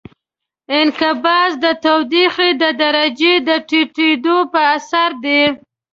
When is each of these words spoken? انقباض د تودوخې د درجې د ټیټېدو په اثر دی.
انقباض 0.79 1.51
د 1.63 1.65
تودوخې 1.83 2.49
د 2.61 2.63
درجې 2.81 3.33
د 3.47 3.49
ټیټېدو 3.69 4.37
په 4.51 4.59
اثر 4.75 5.09
دی. 5.25 5.41